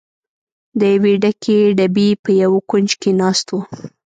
د 0.79 0.81
یوې 0.95 1.13
ډکې 1.23 1.57
ډبې 1.77 2.07
په 2.23 2.29
یوه 2.43 2.59
کونج 2.69 2.89
کې 3.01 3.11
ناست 3.21 3.47
و. 3.53 3.55